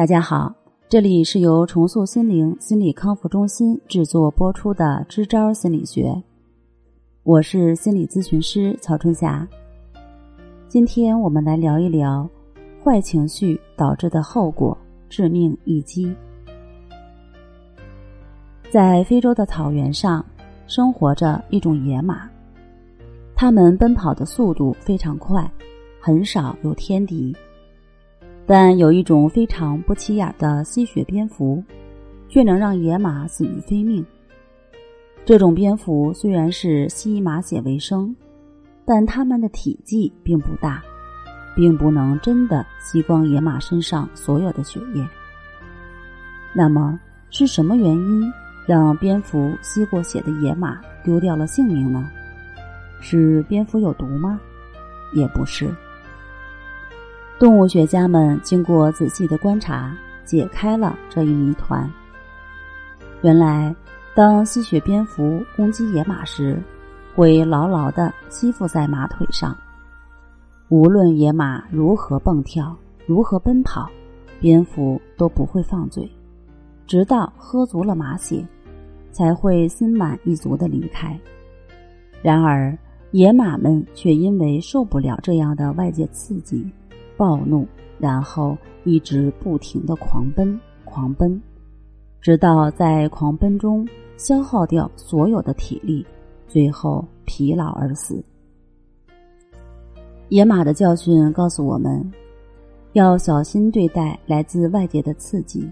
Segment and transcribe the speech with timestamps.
[0.00, 0.50] 大家好，
[0.88, 6.04] 这里是由重塑心灵心理康复中心制作播出的《支招心理学》，
[7.22, 9.46] 我是心理咨询师曹春霞。
[10.68, 12.26] 今天我们来聊一聊
[12.82, 14.74] 坏情绪导致的后果——
[15.10, 16.16] 致命一击。
[18.70, 20.24] 在非洲的草原上，
[20.66, 22.26] 生活着一种野马，
[23.34, 25.46] 它们奔跑的速度非常快，
[26.00, 27.36] 很少有天敌。
[28.46, 31.62] 但有一种非常不起眼的吸血蝙蝠，
[32.28, 34.04] 却能让野马死于非命。
[35.24, 38.14] 这种蝙蝠虽然是吸马血为生，
[38.84, 40.82] 但它们的体积并不大，
[41.54, 45.06] 并不能真的吸光野马身上所有的血液。
[46.52, 46.98] 那么，
[47.30, 48.32] 是什么原因
[48.66, 52.10] 让蝙蝠吸过血的野马丢掉了性命呢？
[53.00, 54.40] 是蝙蝠有毒吗？
[55.14, 55.72] 也不是。
[57.40, 59.96] 动物学家们经过仔细的观察，
[60.26, 61.90] 解开了这一谜团。
[63.22, 63.74] 原来，
[64.14, 66.62] 当吸血蝙蝠攻击野马时，
[67.14, 69.56] 会牢牢的吸附在马腿上。
[70.68, 73.88] 无论野马如何蹦跳、如何奔跑，
[74.38, 76.06] 蝙蝠都不会放嘴，
[76.86, 78.46] 直到喝足了马血，
[79.12, 81.18] 才会心满意足的离开。
[82.20, 82.76] 然而，
[83.12, 86.70] 野马们却因为受不了这样的外界刺激。
[87.20, 87.66] 暴怒，
[87.98, 91.38] 然后一直不停的狂奔，狂奔，
[92.18, 96.06] 直到在狂奔中消耗掉所有的体力，
[96.48, 98.24] 最后疲劳而死。
[100.30, 102.10] 野马的教训告诉我们，
[102.94, 105.70] 要小心对待来自外界的刺激，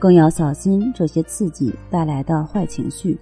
[0.00, 3.16] 更要小心这些刺激带来的坏情绪。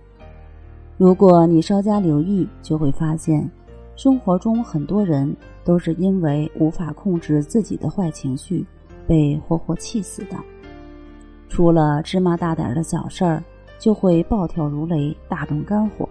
[0.96, 3.46] 如果你稍加留意，就会发现。
[3.96, 8.64] 生活中很多人都是因为无法控制自己的坏情绪，
[9.06, 10.36] 被活活气死的。
[11.48, 13.42] 出了芝麻大点的小事儿，
[13.78, 16.08] 就会暴跳如雷，大动肝火。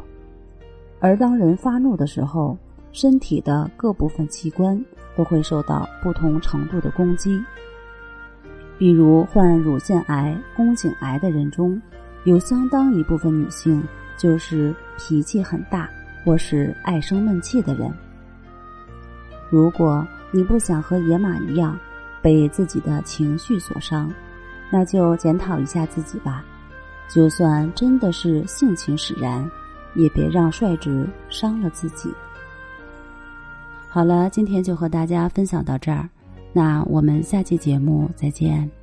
[0.99, 2.57] 而当人发怒的时候，
[2.93, 4.81] 身体的各部分器官
[5.17, 7.38] 都会受到不同程度的攻击。
[8.77, 11.79] 比如患乳腺癌、宫颈癌的人中，
[12.23, 13.83] 有相当一部分女性
[14.17, 15.89] 就是脾气很大。
[16.23, 17.91] 或是爱生闷气的人，
[19.50, 21.78] 如果你不想和野马一样
[22.22, 24.11] 被自己的情绪所伤，
[24.72, 26.44] 那就检讨一下自己吧。
[27.09, 29.47] 就算真的是性情使然，
[29.94, 32.11] 也别让率直伤了自己。
[33.90, 36.09] 好了，今天就和大家分享到这儿，
[36.51, 38.82] 那我们下期节目再见。